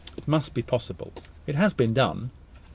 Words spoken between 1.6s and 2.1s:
been